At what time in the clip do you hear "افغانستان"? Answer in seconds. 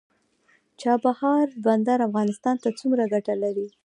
2.07-2.55